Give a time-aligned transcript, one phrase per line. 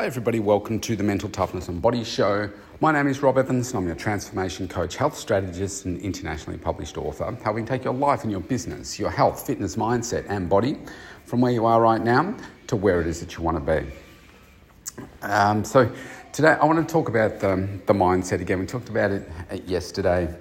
[0.00, 0.40] Hi, everybody.
[0.40, 2.48] Welcome to the Mental Toughness and Body Show.
[2.80, 6.96] My name is Rob Evans, and I'm your transformation coach, health strategist, and internationally published
[6.96, 10.78] author, helping take your life and your business, your health, fitness, mindset, and body
[11.26, 12.34] from where you are right now
[12.68, 15.04] to where it is that you want to be.
[15.20, 15.92] Um, so,
[16.32, 18.58] today I want to talk about the, the mindset again.
[18.58, 19.28] We talked about it
[19.66, 20.34] yesterday.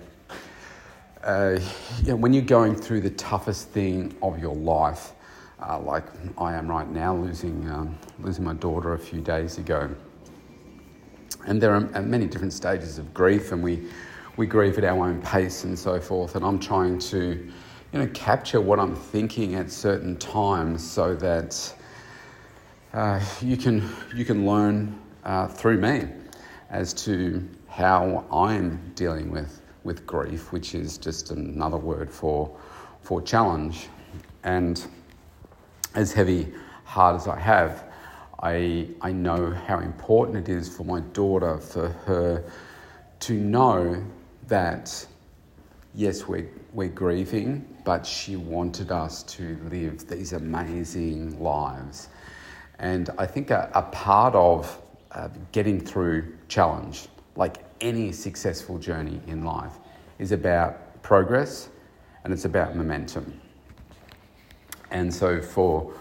[1.21, 1.59] Uh,
[2.03, 5.11] you know, when you're going through the toughest thing of your life,
[5.67, 6.05] uh, like
[6.37, 9.89] I am right now, losing, um, losing my daughter a few days ago.
[11.45, 13.87] And there are many different stages of grief, and we,
[14.37, 16.35] we grieve at our own pace and so forth.
[16.35, 17.51] And I'm trying to,
[17.91, 21.73] you know, capture what I'm thinking at certain times so that
[22.93, 26.07] uh, you, can, you can learn uh, through me
[26.69, 32.55] as to how I'm dealing with, with grief, which is just another word for,
[33.01, 33.87] for challenge.
[34.43, 34.85] And
[35.99, 36.47] as heavy
[36.85, 37.83] heart as I have,
[38.41, 42.43] I, I know how important it is for my daughter, for her
[43.19, 44.01] to know
[44.47, 45.05] that,
[45.93, 52.07] yes, we're, we're grieving, but she wanted us to live these amazing lives.
[52.79, 59.19] And I think a, a part of uh, getting through challenge, like any successful journey
[59.27, 59.73] in life,
[60.17, 61.67] is about progress
[62.23, 63.41] and it's about momentum.
[64.91, 65.93] And so for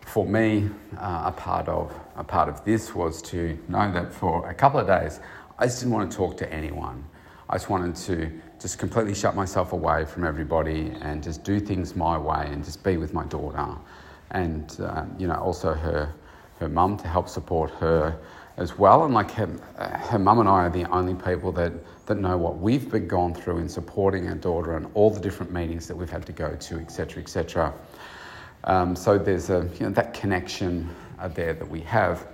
[0.00, 4.48] for me, uh, a part of a part of this was to know that for
[4.48, 5.20] a couple of days,
[5.58, 7.04] I just didn't want to talk to anyone.
[7.48, 11.94] I just wanted to just completely shut myself away from everybody and just do things
[11.94, 13.68] my way and just be with my daughter,
[14.30, 16.12] and um, you know also her
[16.60, 18.18] her mum to help support her
[18.56, 19.04] as well.
[19.04, 21.72] And like her, her mum and I are the only people that,
[22.06, 25.52] that know what we've been gone through in supporting our daughter and all the different
[25.52, 27.74] meetings that we've had to go to, etc., etc.
[28.66, 32.26] Um, so there's a, you know, that connection uh, there that we have.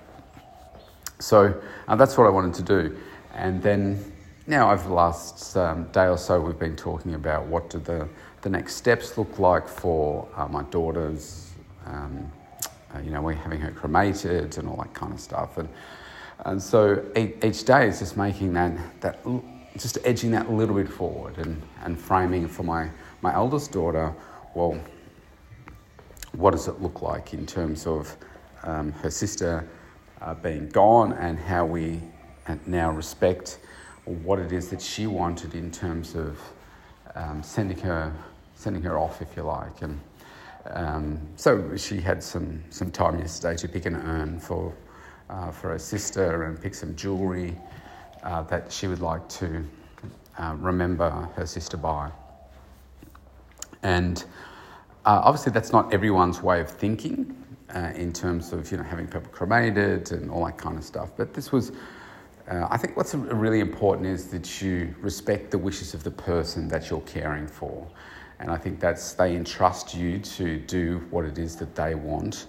[1.18, 2.98] So uh, that's what I wanted to do.
[3.34, 4.12] And then
[4.46, 8.08] now over the last um, day or so, we've been talking about what do the,
[8.40, 11.52] the next steps look like for uh, my daughters.
[11.86, 12.30] Um,
[12.94, 15.58] uh, you know, we're having her cremated and all that kind of stuff.
[15.58, 15.68] And,
[16.44, 19.24] and so each day is just making that, that
[19.76, 22.90] just edging that a little bit forward and, and framing for my,
[23.20, 24.12] my eldest daughter,
[24.54, 24.78] well,
[26.32, 28.16] what does it look like in terms of
[28.64, 29.68] um, her sister
[30.20, 32.00] uh, being gone and how we
[32.66, 33.58] now respect
[34.04, 36.38] what it is that she wanted in terms of
[37.14, 38.12] um, sending her
[38.54, 39.82] sending her off, if you like.
[39.82, 40.00] And
[40.70, 44.72] um, so she had some some time yesterday to pick an urn for
[45.28, 47.56] uh, for her sister and pick some jewellery
[48.22, 49.64] uh, that she would like to
[50.38, 52.10] uh, remember her sister by.
[53.82, 54.24] And
[55.04, 57.34] uh, obviously, that's not everyone's way of thinking
[57.74, 61.10] uh, in terms of you know having people cremated and all that kind of stuff.
[61.16, 61.72] But this was,
[62.48, 66.68] uh, I think, what's really important is that you respect the wishes of the person
[66.68, 67.86] that you're caring for,
[68.38, 72.46] and I think that's they entrust you to do what it is that they want,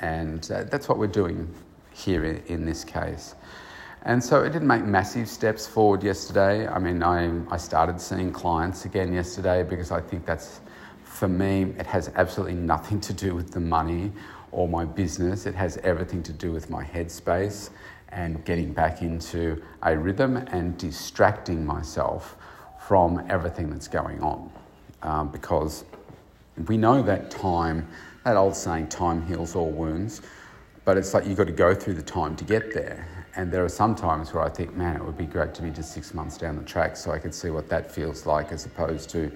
[0.00, 1.52] and uh, that's what we're doing
[1.94, 3.34] here in, in this case.
[4.06, 6.68] And so it didn't make massive steps forward yesterday.
[6.68, 10.60] I mean, I, I started seeing clients again yesterday because I think that's
[11.24, 14.12] for me, it has absolutely nothing to do with the money
[14.52, 15.46] or my business.
[15.46, 17.70] It has everything to do with my headspace
[18.10, 22.36] and getting back into a rhythm and distracting myself
[22.86, 24.52] from everything that's going on.
[25.02, 25.86] Um, because
[26.66, 27.88] we know that time,
[28.24, 30.20] that old saying, time heals all wounds,
[30.84, 33.08] but it's like you've got to go through the time to get there.
[33.36, 35.70] And there are some times where I think, man, it would be great to be
[35.70, 38.64] just six months down the track so I could see what that feels like as
[38.64, 39.30] opposed to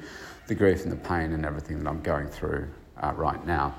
[0.47, 2.69] the grief and the pain and everything that I'm going through
[3.03, 3.75] uh, right now.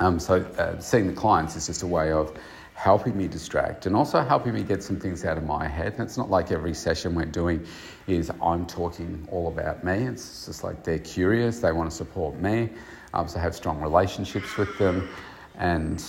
[0.00, 2.36] Um, so, uh, seeing the clients is just a way of
[2.74, 5.94] helping me distract and also helping me get some things out of my head.
[5.94, 7.66] And it's not like every session we're doing
[8.06, 10.06] is I'm talking all about me.
[10.06, 12.68] It's just like they're curious, they want to support me.
[13.14, 15.08] I also have strong relationships with them,
[15.56, 16.04] and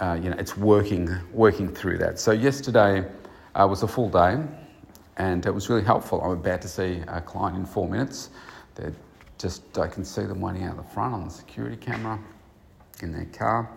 [0.00, 2.18] uh, you know it's working working through that.
[2.18, 3.04] So yesterday
[3.54, 4.38] uh, was a full day,
[5.16, 6.20] and it was really helpful.
[6.22, 8.30] I'm about to see a client in four minutes.
[8.74, 8.94] They're
[9.38, 12.18] just, I can see them waiting out the front on the security camera
[13.02, 13.70] in their car.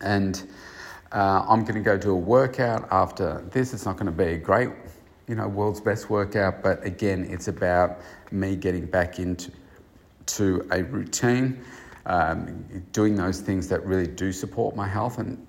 [0.00, 0.46] And
[1.12, 3.72] uh, I'm going to go do a workout after this.
[3.72, 4.70] It's not going to be a great,
[5.28, 8.00] you know, world's best workout, but again, it's about
[8.30, 9.52] me getting back into
[10.26, 11.62] to a routine,
[12.06, 15.18] um, doing those things that really do support my health.
[15.18, 15.46] And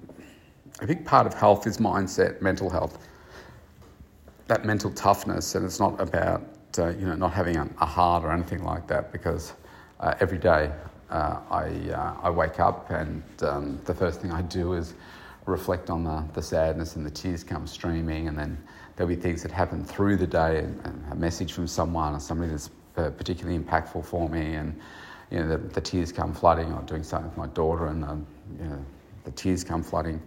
[0.81, 3.06] a big part of health is mindset, mental health,
[4.48, 5.56] that mental toughness.
[5.56, 6.44] And it's not about
[6.78, 9.54] uh, you know, not having a, a, heart or anything like that because
[10.02, 10.69] uh, every day
[11.10, 14.94] uh, I, uh, I wake up and um, the first thing I do is
[15.46, 18.57] reflect on the, the sadness and the tears come streaming, and then
[18.96, 22.52] there'll be things that happen through the day, and, a message from someone or somebody
[22.52, 24.80] that's uh, particularly impactful for me, and
[25.31, 26.72] you know the, the tears come flooding.
[26.74, 28.25] Or doing something with my daughter, and um,
[28.60, 28.86] you know
[29.24, 30.22] the tears come flooding.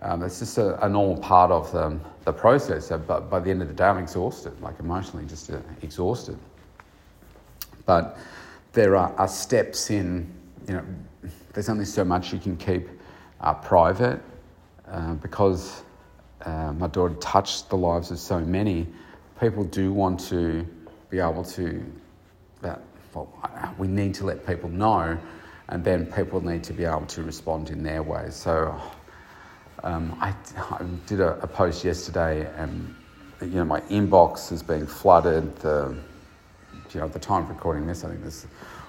[0.00, 2.88] Um, it's just a, a, normal part of the, the process.
[2.88, 6.36] So, but by the end of the day, I'm exhausted, like emotionally, just uh, exhausted.
[7.86, 8.18] But
[8.72, 10.28] there are, are, steps in,
[10.66, 10.84] you know,
[11.52, 12.88] there's only so much you can keep
[13.40, 14.20] uh, private
[14.88, 15.82] uh, because
[16.44, 18.88] uh, my daughter touched the lives of so many.
[19.38, 20.66] People do want to
[21.10, 21.84] be able to,
[23.14, 25.18] well, we need to let people know,
[25.68, 28.34] and then people need to be able to respond in their ways.
[28.34, 28.80] So
[29.82, 32.94] um, I, I, did a, a, post yesterday, and
[33.40, 35.56] you know my inbox has been flooded.
[35.56, 35.96] The,
[36.92, 38.46] you know, at the time of recording this, I think there's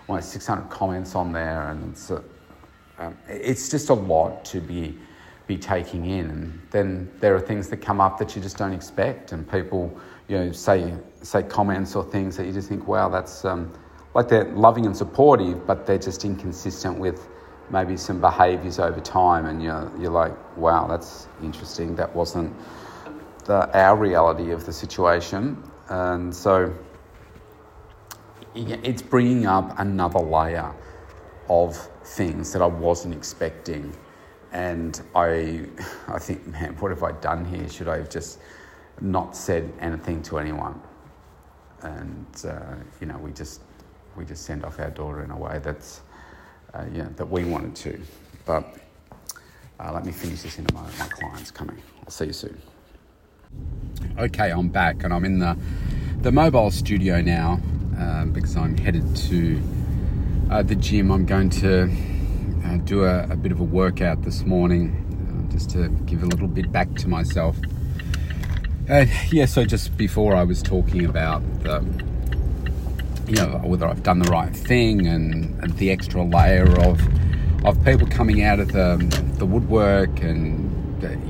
[0.08, 2.24] almost 600 comments on there, and it's, a,
[3.00, 4.98] um, it's just a lot to be
[5.48, 6.30] be taking in.
[6.30, 9.98] And then there are things that come up that you just don't expect, and people,
[10.28, 13.74] you know, say say comments or things that you just think, wow, that's um,
[14.13, 17.27] like they're loving and supportive, but they're just inconsistent with
[17.69, 21.95] maybe some behaviours over time, and you're, you're like, wow, that's interesting.
[21.95, 22.54] That wasn't
[23.45, 25.62] the, our reality of the situation.
[25.89, 26.74] And so
[28.56, 30.74] it's bringing up another layer
[31.50, 31.75] of
[32.06, 33.95] things that I wasn't expecting.
[34.51, 35.65] And I,
[36.07, 37.68] I think, man, what have I done here?
[37.68, 38.39] Should I have just
[39.01, 40.80] not said anything to anyone?
[41.81, 43.62] And, uh, you know, we just,
[44.15, 46.01] we just send off our daughter in a way that's,
[46.74, 48.01] uh, yeah, that we wanted to.
[48.45, 48.77] But
[49.80, 50.98] uh, let me finish this in a moment.
[51.00, 51.81] My client's coming.
[52.04, 52.62] I'll see you soon.
[54.18, 55.57] Okay, I'm back and I'm in the,
[56.21, 57.60] the mobile studio now
[57.98, 59.62] um, because I'm headed to
[60.51, 61.12] uh, the gym.
[61.12, 61.92] I'm going to
[62.65, 66.25] uh, do a, a, bit of a workout this morning uh, just to give a
[66.25, 67.57] little bit back to myself.
[68.88, 71.80] And yeah, so just before I was talking about the
[73.28, 77.02] you know whether I've done the right thing and, and the extra layer of
[77.66, 78.98] of people coming out of the
[79.38, 80.70] the woodwork and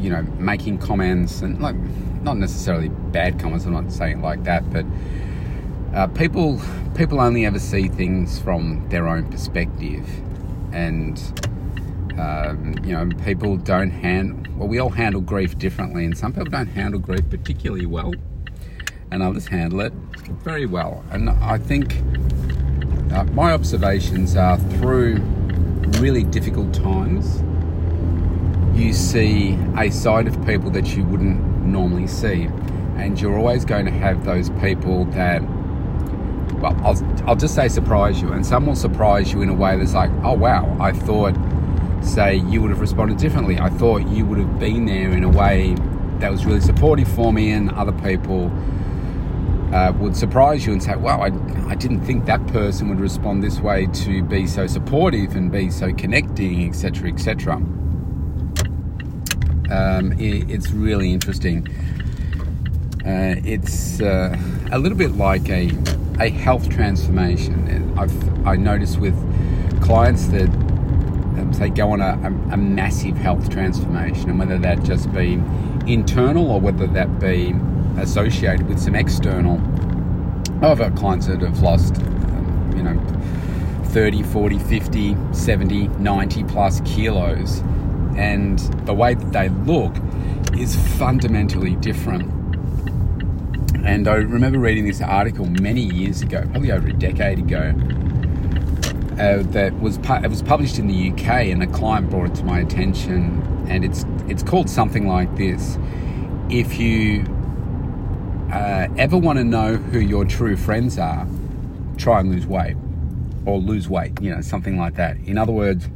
[0.03, 1.75] you know making comments and like
[2.23, 3.65] not necessarily bad comments.
[3.65, 4.85] I'm not saying like that, but
[5.93, 6.59] uh, people
[6.95, 10.07] people only ever see things from their own perspective,
[10.71, 11.19] and
[12.17, 14.39] um, you know people don't handle.
[14.55, 18.13] Well, we all handle grief differently, and some people don't handle grief particularly well
[19.13, 19.93] and others handle it
[20.41, 21.03] very well.
[21.11, 21.97] And I think
[23.13, 25.17] uh, my observations are through
[25.99, 27.43] really difficult times,
[28.77, 32.49] you see a side of people that you wouldn't normally see.
[32.97, 35.41] And you're always going to have those people that,
[36.59, 38.31] well, I'll, I'll just say surprise you.
[38.33, 41.35] And some will surprise you in a way that's like, oh, wow, I thought,
[42.01, 43.59] say, you would have responded differently.
[43.59, 45.75] I thought you would have been there in a way
[46.19, 48.51] that was really supportive for me, and other people
[49.73, 51.31] uh, would surprise you and say, wow, I,
[51.67, 55.71] I didn't think that person would respond this way to be so supportive and be
[55.71, 57.55] so connecting, etc., etc.
[59.71, 61.67] Um, it, it's really interesting.
[63.03, 64.37] Uh, it's uh,
[64.71, 65.71] a little bit like a,
[66.19, 67.67] a health transformation.
[67.67, 69.15] And I've I noticed with
[69.81, 74.83] clients that um, say go on a, a, a, massive health transformation, and whether that
[74.83, 75.41] just be
[75.87, 77.55] internal or whether that be
[77.97, 79.57] associated with some external.
[80.63, 82.99] I've got clients that have lost, um, you know,
[83.89, 87.59] 30, 40, 50, 70, 90 plus kilos,
[88.15, 89.95] and the way that they look
[90.57, 92.31] is fundamentally different.
[93.85, 97.73] And I remember reading this article many years ago, probably over a decade ago,
[99.19, 102.43] uh, that was it was published in the UK, and a client brought it to
[102.43, 105.77] my attention, and it's it's called something like this:
[106.49, 107.25] If you
[108.51, 111.27] uh, ever want to know who your true friends are,
[111.97, 112.75] try and lose weight
[113.45, 115.17] or lose weight, you know, something like that.
[115.25, 115.87] In other words,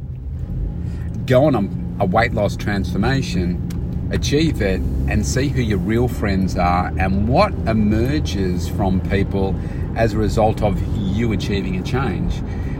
[1.26, 6.56] go on a, a weight loss transformation, achieve it, and see who your real friends
[6.56, 9.54] are and what emerges from people
[9.96, 12.34] as a result of you achieving a change.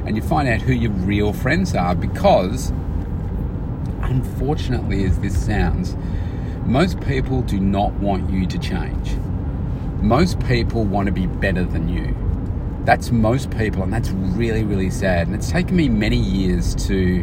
[0.06, 2.70] And you find out who your real friends are because,
[4.02, 5.96] unfortunately, as this sounds,
[6.64, 9.16] most people do not want you to change
[10.00, 12.16] most people want to be better than you.
[12.84, 15.26] That's most people, and that's really, really sad.
[15.26, 17.22] And it's taken me many years to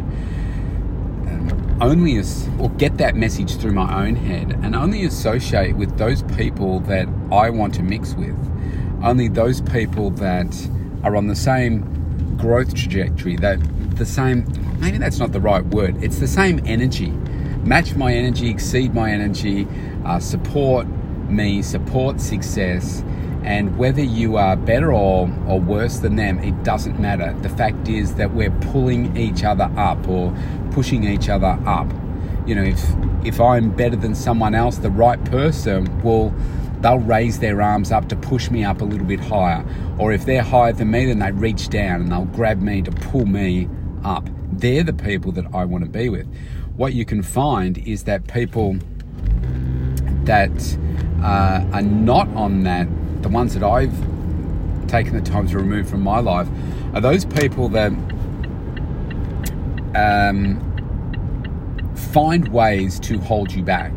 [1.26, 5.98] um, only as, or get that message through my own head and only associate with
[5.98, 8.36] those people that I want to mix with.
[9.02, 10.68] Only those people that
[11.02, 13.58] are on the same growth trajectory, that
[13.96, 14.46] the same,
[14.78, 17.12] maybe that's not the right word, it's the same energy
[17.66, 19.66] match my energy, exceed my energy,
[20.04, 20.86] uh, support
[21.30, 23.02] me, support success.
[23.42, 27.32] And whether you are better or, or worse than them, it doesn't matter.
[27.42, 30.36] The fact is that we're pulling each other up or
[30.72, 31.90] pushing each other up.
[32.46, 32.84] You know, if
[33.24, 36.34] if I'm better than someone else, the right person will
[36.80, 39.64] they'll raise their arms up to push me up a little bit higher.
[39.98, 42.90] Or if they're higher than me, then they reach down and they'll grab me to
[42.90, 43.68] pull me
[44.04, 44.28] up.
[44.52, 46.26] They're the people that I want to be with.
[46.76, 48.76] What you can find is that people
[50.24, 50.50] that
[51.22, 52.86] uh, are not on that,
[53.22, 53.94] the ones that I've
[54.88, 56.48] taken the time to remove from my life,
[56.94, 57.92] are those people that
[59.94, 60.62] um,
[61.94, 63.92] find ways to hold you back,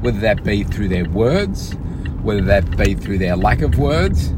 [0.00, 1.74] whether that be through their words,
[2.22, 4.28] whether that be through their lack of words,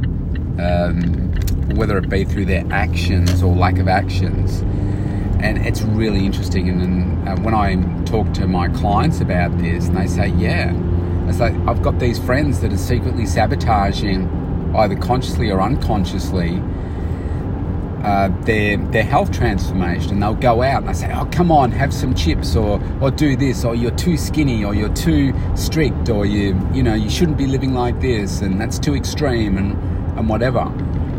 [0.58, 1.32] um,
[1.74, 4.60] whether it be through their actions or lack of actions.
[5.40, 6.68] And it's really interesting.
[6.68, 10.72] And, and uh, when I talk to my clients about this, and they say, "Yeah,"
[11.26, 16.62] I say, "I've got these friends that are secretly sabotaging, either consciously or unconsciously."
[18.04, 21.72] Uh, their their health transformation, and they'll go out and they say, "Oh, come on,
[21.72, 26.08] have some chips, or or do this, or you're too skinny, or you're too strict,
[26.08, 29.76] or you you know you shouldn't be living like this, and that's too extreme, and
[30.16, 30.70] and whatever,"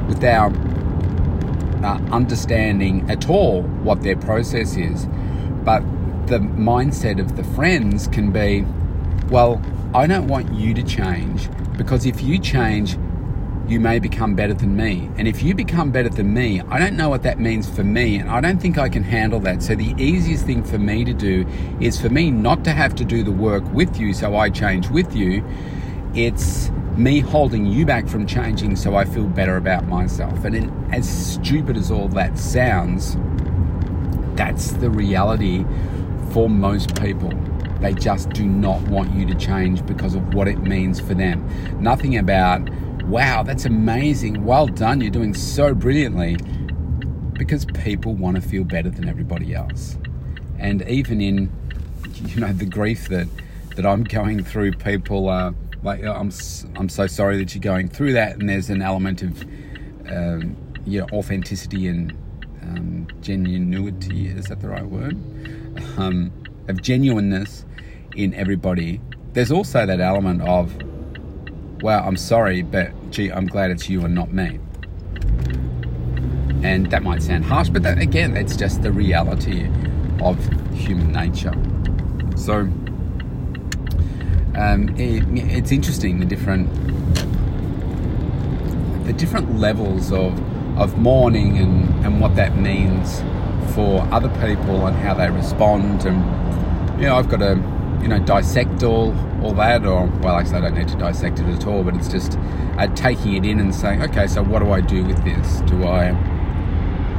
[0.07, 0.53] without
[1.83, 5.07] uh, understanding at all what their process is.
[5.65, 5.83] But
[6.27, 8.65] the mindset of the friends can be,
[9.29, 9.61] "Well,
[9.93, 12.97] I don't want you to change because if you change."
[13.67, 15.09] you may become better than me.
[15.17, 18.17] And if you become better than me, I don't know what that means for me,
[18.17, 19.61] and I don't think I can handle that.
[19.61, 21.45] So, the easiest thing for me to do
[21.79, 24.89] is for me not to have to do the work with you so I change
[24.89, 25.43] with you.
[26.13, 30.45] It's me holding you back from changing so I feel better about myself.
[30.45, 33.17] And in, as stupid as all that sounds,
[34.35, 35.65] that's the reality
[36.31, 37.33] for most people.
[37.79, 41.47] They just do not want you to change because of what it means for them.
[41.81, 42.69] Nothing about
[43.07, 46.37] wow, that's amazing, well done, you're doing so brilliantly.
[47.33, 49.97] Because people want to feel better than everybody else.
[50.57, 51.51] And even in,
[52.25, 53.27] you know, the grief that,
[53.75, 55.53] that I'm going through, people are
[55.83, 56.31] like, I'm,
[56.75, 58.37] I'm so sorry that you're going through that.
[58.37, 59.43] And there's an element of,
[60.09, 62.11] um, you know, authenticity and
[62.63, 65.15] um, genuinity, is that the right word?
[65.97, 66.31] Um,
[66.67, 67.65] of genuineness
[68.17, 68.99] in everybody.
[69.33, 70.75] There's also that element of,
[71.81, 74.59] well, I'm sorry, but gee, I'm glad it's you and not me.
[76.63, 79.69] And that might sound harsh, but that, again, that's just the reality
[80.21, 80.43] of
[80.73, 81.53] human nature.
[82.35, 82.61] So
[84.57, 85.23] um, it,
[85.55, 86.67] it's interesting the different
[89.05, 90.37] the different levels of
[90.77, 93.21] of mourning and, and what that means
[93.73, 96.05] for other people and how they respond.
[96.05, 100.57] And you know, I've got to you know dissect all all that, or well, actually,
[100.57, 102.37] I don't need to dissect it at all, but it's just
[102.77, 105.61] uh, taking it in and saying, okay, so what do I do with this?
[105.61, 106.11] Do I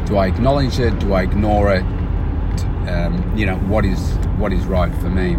[0.06, 0.98] do I acknowledge it?
[0.98, 1.84] Do I ignore it?
[2.88, 5.36] Um, you know, what is what is right for me?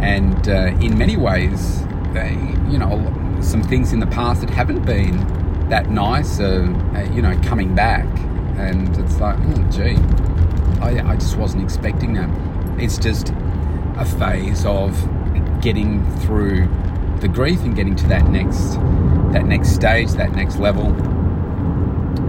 [0.00, 2.32] And uh, in many ways, they,
[2.70, 5.16] you know, some things in the past that haven't been
[5.70, 8.04] that nice, uh, you know, coming back,
[8.58, 9.96] and it's like, oh, gee,
[10.82, 12.28] I, I just wasn't expecting that.
[12.78, 13.32] It's just
[13.96, 14.92] a phase of
[15.60, 16.68] getting through
[17.20, 18.74] the grief and getting to that next
[19.32, 20.92] that next stage, that next level.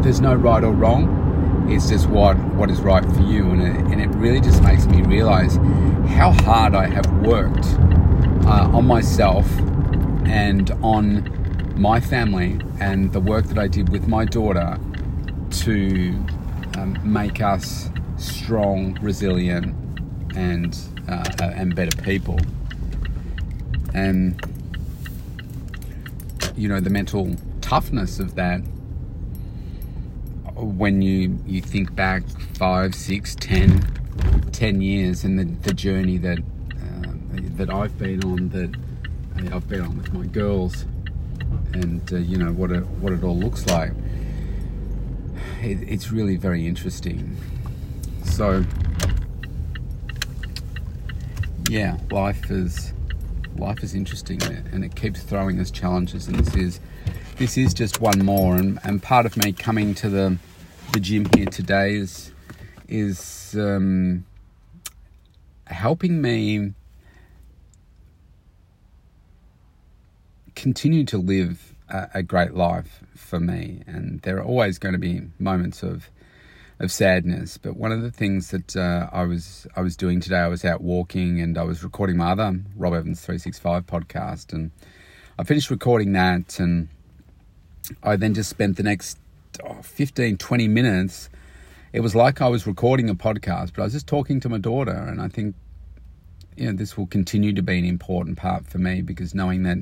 [0.02, 1.68] There's no right or wrong.
[1.70, 4.86] It's just what what is right for you, and it, and it really just makes
[4.86, 5.56] me realize
[6.16, 7.66] how hard I have worked
[8.46, 9.50] uh, on myself
[10.26, 11.32] and on
[11.76, 14.80] my family and the work that I did with my daughter
[15.50, 16.10] to
[16.78, 19.76] um, make us strong, resilient,
[20.36, 22.40] and uh, and better people.
[23.94, 24.40] And
[26.56, 28.62] you know the mental toughness of that
[30.56, 33.82] when you you think back five six ten
[34.52, 37.12] ten years and the, the journey that uh,
[37.58, 40.86] that I've been on that uh, I've been on with my girls
[41.74, 43.92] and uh, you know what it what it all looks like
[45.62, 47.36] it, it's really very interesting.
[48.24, 48.64] So
[51.70, 52.94] yeah life is
[53.58, 54.42] life is interesting
[54.72, 56.80] and it keeps throwing us challenges and this is
[57.38, 60.38] this is just one more and, and part of me coming to the
[60.94, 62.32] the gym here today is
[62.88, 64.24] is um,
[65.66, 66.74] helping me
[70.56, 75.00] continue to live a, a, great life for me and there are always going to
[75.00, 76.10] be moments of
[76.79, 77.58] of sadness.
[77.58, 80.65] But one of the things that uh, I was I was doing today, I was
[80.65, 84.72] out walking and I was recording my other Rob Evans three six five podcast, and
[85.39, 86.89] I finished recording that, and
[88.03, 89.20] I then just spent the next
[89.63, 91.29] oh, 15, 20 minutes.
[91.94, 94.58] It was like I was recording a podcast, but I was just talking to my
[94.58, 95.55] daughter, and I think
[96.58, 99.77] you know this will continue to be an important part for me because knowing that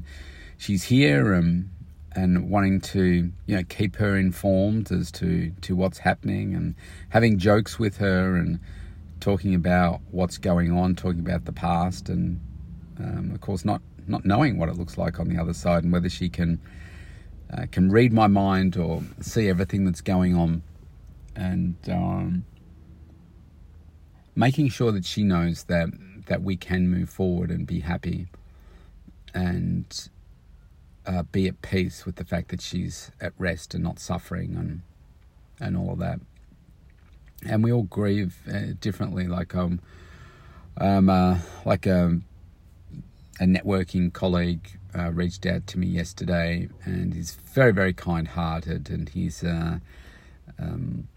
[0.58, 1.70] she's here and
[2.16, 6.76] and wanting to you know keep her informed as to to what's happening and
[7.10, 8.60] having jokes with her and
[9.24, 12.42] talking about what's going on, talking about the past, and
[13.00, 15.94] um, of course not not knowing what it looks like on the other side and
[15.94, 16.60] whether she can
[17.52, 20.62] uh, can read my mind or see everything that's going on,
[21.36, 22.46] and um,
[24.36, 25.90] making sure that she knows that
[26.26, 28.28] that we can move forward and be happy.
[29.34, 30.10] And
[31.06, 34.82] uh, be at peace with the fact that she's at rest and not suffering and
[35.60, 36.20] and all of that.
[37.46, 39.28] And we all grieve uh, differently.
[39.28, 39.80] Like um,
[40.78, 42.26] um uh, like a um,
[43.40, 48.90] a networking colleague uh, reached out to me yesterday, and he's very very kind hearted,
[48.90, 49.80] and he's uh,
[50.60, 51.08] um,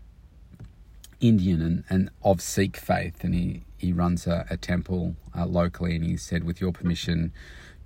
[1.21, 5.95] Indian and, and of Sikh faith, and he he runs a, a temple uh, locally,
[5.95, 7.33] and he said, with your permission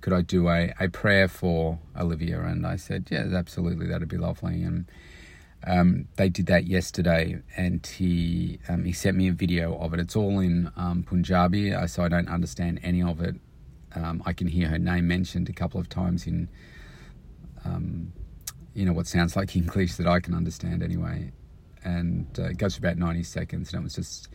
[0.01, 2.41] could I do a, a prayer for Olivia?
[2.41, 4.63] And I said, yeah, absolutely, that'd be lovely.
[4.63, 4.85] And
[5.65, 9.99] um, they did that yesterday, and he um, he sent me a video of it.
[9.99, 13.35] It's all in um, Punjabi, uh, so I don't understand any of it.
[13.93, 16.49] Um, I can hear her name mentioned a couple of times in,
[17.65, 18.11] um,
[18.73, 21.31] you know, what sounds like English that I can understand anyway.
[21.83, 24.29] And uh, it goes for about ninety seconds, and it was just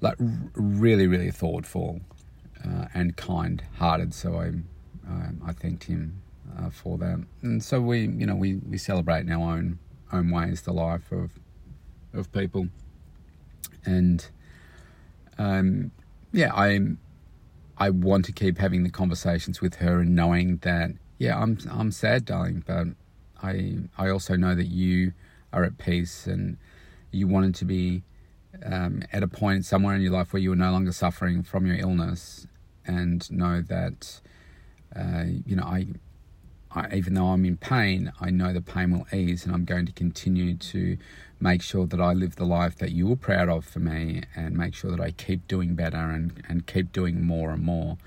[0.00, 2.00] like really, really thoughtful
[2.64, 4.14] uh, and kind-hearted.
[4.14, 4.48] So I,
[5.06, 6.22] um, I thanked him
[6.58, 7.24] uh, for that.
[7.42, 9.78] And so we, you know, we, we celebrate in our own
[10.12, 11.32] own ways the life of
[12.14, 12.68] of people.
[13.84, 14.26] And
[15.38, 15.90] um,
[16.32, 16.80] yeah, I
[17.78, 21.92] I want to keep having the conversations with her and knowing that yeah, I'm I'm
[21.92, 22.88] sad, darling, but
[23.42, 25.12] I I also know that you
[25.52, 26.56] are at peace and
[27.10, 28.02] you wanted to be
[28.64, 31.66] um, at a point somewhere in your life where you are no longer suffering from
[31.66, 32.46] your illness
[32.86, 34.20] and know that,
[34.94, 35.86] uh, you know, I,
[36.70, 39.86] I, even though I'm in pain, I know the pain will ease and I'm going
[39.86, 40.96] to continue to
[41.40, 44.56] make sure that I live the life that you were proud of for me and
[44.56, 47.98] make sure that I keep doing better and, and keep doing more and more.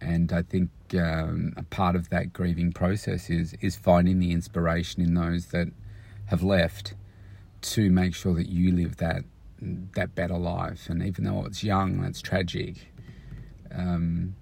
[0.00, 5.02] And I think um, a part of that grieving process is is finding the inspiration
[5.02, 5.68] in those that
[6.26, 6.94] have left
[7.62, 9.24] to make sure that you live that
[9.94, 10.88] that better life.
[10.88, 12.92] And even though it's young, it's tragic.
[13.74, 14.36] Um,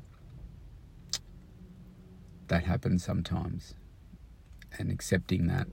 [2.49, 3.75] that happens sometimes,
[4.79, 5.67] and accepting that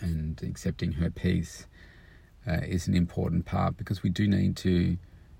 [0.00, 1.66] and accepting her peace
[2.46, 4.98] uh, is an important part because we do need to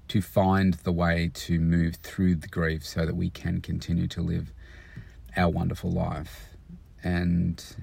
[0.08, 4.20] to find the way to move through the grief so that we can continue to
[4.20, 4.52] live
[5.36, 6.56] our wonderful life
[7.02, 7.76] and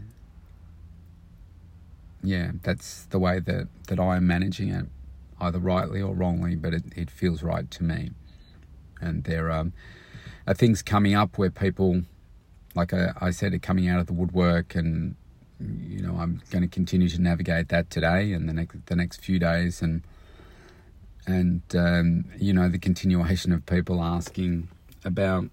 [2.23, 4.85] yeah, that's the way that, that I am managing it,
[5.39, 8.11] either rightly or wrongly, but it, it feels right to me.
[9.01, 9.73] And there um,
[10.45, 12.03] are things coming up where people,
[12.75, 15.15] like I, I said, are coming out of the woodwork, and
[15.59, 19.21] you know I'm going to continue to navigate that today and the next the next
[19.21, 20.03] few days, and
[21.25, 24.67] and um, you know the continuation of people asking
[25.05, 25.45] about,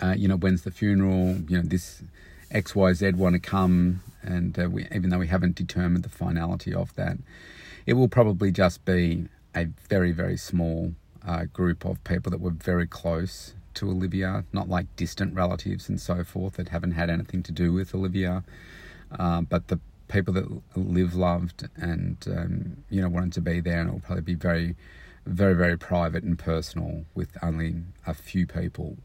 [0.00, 1.36] uh, you know, when's the funeral?
[1.48, 2.02] You know, this
[2.50, 6.10] X Y Z want to come and uh, we, even though we haven't determined the
[6.10, 7.16] finality of that,
[7.86, 10.94] it will probably just be a very, very small
[11.26, 16.00] uh, group of people that were very close to Olivia, not like distant relatives and
[16.00, 18.44] so forth that haven't had anything to do with Olivia,
[19.18, 23.80] uh, but the people that live loved and um, you know wanted to be there,
[23.80, 24.74] and it will probably be very,
[25.24, 28.96] very, very private and personal with only a few people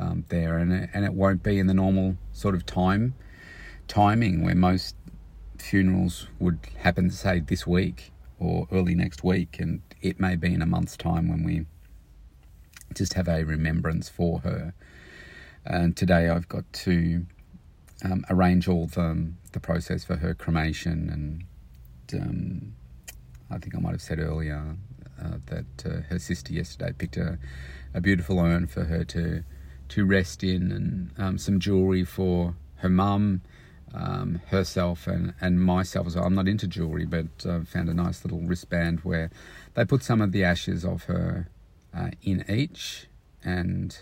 [0.00, 3.14] um, there, and it, and it won't be in the normal sort of time
[3.86, 4.94] timing where most
[5.58, 10.62] funerals would happen, say, this week or early next week, and it may be in
[10.62, 11.66] a month's time when we
[12.94, 14.72] just have a remembrance for her.
[15.64, 17.26] And today I've got to
[18.04, 21.46] um, arrange all the, the process for her cremation,
[22.10, 22.74] and um,
[23.50, 24.76] I think I might have said earlier
[25.22, 27.38] uh, that uh, her sister yesterday picked a,
[27.92, 29.44] a beautiful urn for her to
[29.90, 33.42] to rest in, and um, some jewelry for her mum
[33.94, 36.24] um, herself and, and myself as well.
[36.24, 39.30] I'm not into jewelry, but uh, found a nice little wristband where
[39.74, 41.48] they put some of the ashes of her
[41.94, 43.08] uh, in each,
[43.44, 43.98] and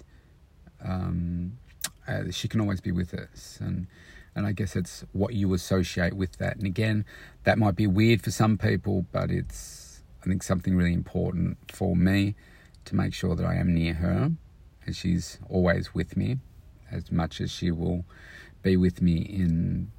[0.84, 1.58] um,
[2.06, 3.58] uh, she can always be with us.
[3.60, 3.86] And
[4.34, 6.56] And I guess it's what you associate with that.
[6.58, 7.04] And again,
[7.42, 11.96] that might be weird for some people, but it's, I think, something really important for
[11.96, 12.34] me
[12.84, 14.30] to make sure that I am near her
[14.96, 16.38] she's always with me
[16.90, 18.04] as much as she will
[18.62, 19.90] be with me in,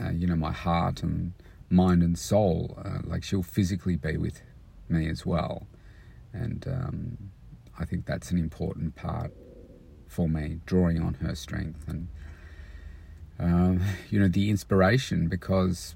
[0.00, 1.32] uh, you know, my heart and
[1.70, 2.78] mind and soul.
[2.84, 4.42] Uh, like she'll physically be with
[4.88, 5.66] me as well.
[6.32, 7.30] And um,
[7.78, 9.32] I think that's an important part
[10.08, 12.08] for me, drawing on her strength and,
[13.38, 15.94] um, you know, the inspiration because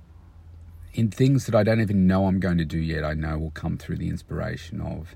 [0.93, 3.51] in things that I don't even know I'm going to do yet, I know will
[3.51, 5.15] come through the inspiration of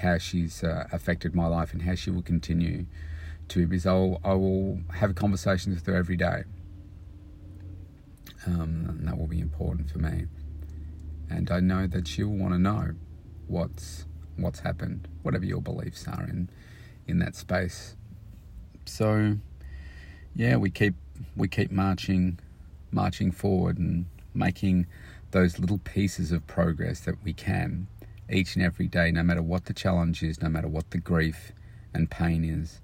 [0.00, 2.86] how she's uh, affected my life and how she will continue
[3.48, 6.44] to because I'll, I will have conversations with her every day.
[8.46, 10.26] Um, and that will be important for me.
[11.28, 12.92] And I know that she'll want to know
[13.46, 14.06] what's
[14.36, 16.48] what's happened, whatever your beliefs are in
[17.06, 17.96] in that space.
[18.84, 19.36] So,
[20.34, 20.94] yeah, we keep
[21.36, 22.38] we keep marching
[22.90, 24.86] marching forward and making
[25.32, 27.88] those little pieces of progress that we can
[28.30, 31.52] each and every day, no matter what the challenge is, no matter what the grief
[31.94, 32.80] and pain is,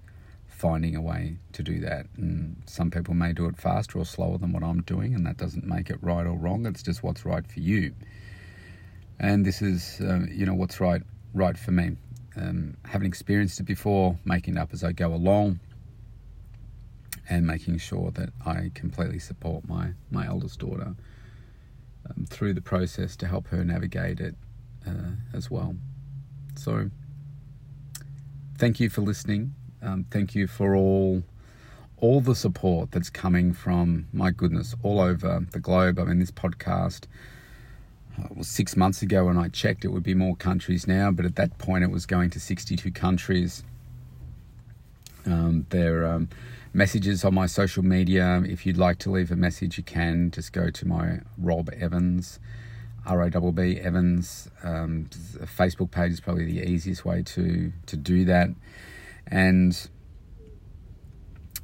[0.47, 2.07] finding a way to do that.
[2.17, 5.37] And some people may do it faster or slower than what I'm doing, and that
[5.37, 6.67] doesn't make it right or wrong.
[6.67, 7.95] It's just what's right for you.
[9.19, 11.03] And this is, uh, you know, what's right
[11.35, 11.97] right for me.
[12.37, 15.61] Um, having experienced it before, making it up as I go along,
[17.29, 20.95] and making sure that I completely support my my eldest daughter
[22.09, 24.35] um, through the process to help her navigate it
[24.87, 25.77] uh, as well.
[26.57, 26.91] So,
[28.59, 29.55] thank you for listening.
[29.83, 31.23] Um, thank you for all
[31.99, 35.99] all the support that's coming from my goodness all over the globe.
[35.99, 37.07] I mean, this podcast
[38.19, 39.85] uh, was six months ago when I checked.
[39.85, 42.91] It would be more countries now, but at that point, it was going to 62
[42.91, 43.65] countries.
[45.25, 46.29] Um, there are um,
[46.75, 48.43] messages on my social media.
[48.45, 52.39] If you'd like to leave a message, you can just go to my Rob Evans
[53.07, 54.49] R O B B Evans.
[54.63, 55.09] Um,
[55.57, 58.51] Facebook page is probably the easiest way to to do that.
[59.27, 59.89] And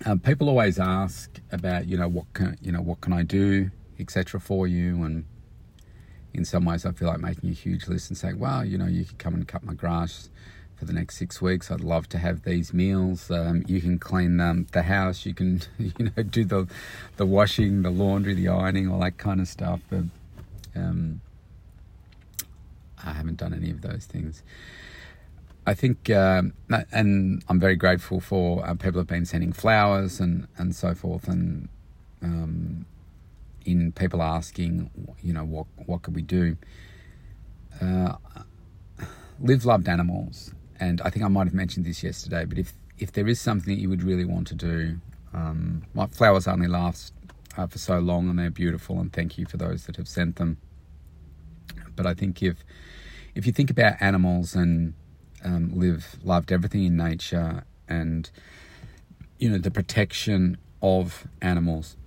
[0.06, 3.70] um, people always ask about you know what can you know what can I do
[3.98, 5.24] etc for you and
[6.32, 8.86] in some ways I feel like making a huge list and saying well you know
[8.86, 10.30] you could come and cut my grass
[10.76, 14.40] for the next six weeks I'd love to have these meals um, you can clean
[14.40, 16.66] um, the house you can you know do the
[17.16, 20.04] the washing the laundry the ironing all that kind of stuff but
[20.74, 21.20] um,
[23.04, 24.42] I haven't done any of those things.
[25.66, 26.54] I think, um,
[26.90, 31.28] and I'm very grateful for uh, people have been sending flowers and, and so forth,
[31.28, 31.68] and
[32.22, 32.86] um,
[33.64, 34.90] in people asking,
[35.22, 36.56] you know, what what could we do?
[37.80, 38.14] Uh,
[39.38, 43.12] live loved animals, and I think I might have mentioned this yesterday, but if if
[43.12, 45.00] there is something that you would really want to do,
[45.32, 47.12] um, my flowers only last
[47.56, 50.36] uh, for so long, and they're beautiful, and thank you for those that have sent
[50.36, 50.56] them.
[52.00, 52.64] But I think if
[53.34, 54.94] if you think about animals and
[55.44, 58.30] um, live loved everything in nature and
[59.38, 61.98] you know the protection of animals.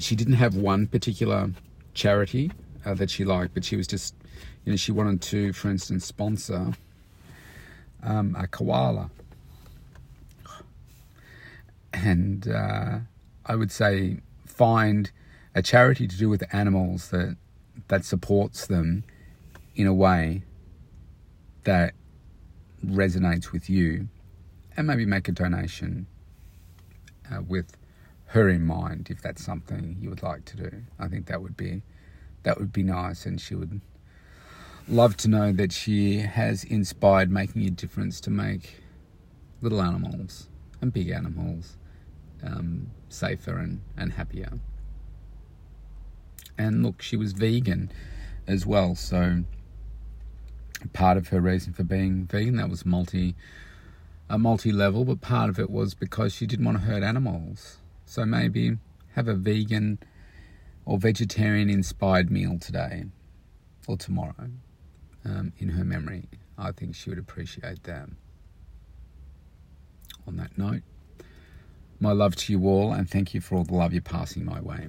[0.00, 1.50] She didn't have one particular
[1.94, 2.50] charity
[2.84, 4.16] uh, that she liked, but she was just
[4.64, 6.72] you know she wanted to, for instance, sponsor
[8.02, 9.12] um, a koala,
[11.92, 12.98] and uh,
[13.46, 15.12] I would say find
[15.54, 17.36] a charity to do with animals that
[17.92, 19.04] that supports them
[19.76, 20.42] in a way
[21.64, 21.92] that
[22.82, 24.08] resonates with you
[24.74, 26.06] and maybe make a donation
[27.30, 27.76] uh, with
[28.28, 30.70] her in mind if that's something you would like to do.
[30.98, 31.82] I think that would be
[32.44, 33.82] that would be nice and she would
[34.88, 38.80] love to know that she has inspired making a difference to make
[39.60, 40.48] little animals
[40.80, 41.76] and big animals
[42.42, 44.60] um, safer and, and happier.
[46.58, 47.90] And look, she was vegan
[48.46, 49.44] as well, so
[50.92, 52.56] part of her reason for being vegan.
[52.56, 53.34] That was multi
[54.28, 57.76] a multi level, but part of it was because she didn't want to hurt animals.
[58.06, 58.78] So maybe
[59.14, 59.98] have a vegan
[60.84, 63.04] or vegetarian inspired meal today
[63.86, 64.50] or tomorrow
[65.24, 66.28] um, in her memory.
[66.58, 68.08] I think she would appreciate that.
[70.26, 70.82] On that note,
[72.00, 74.60] my love to you all, and thank you for all the love you're passing my
[74.60, 74.88] way.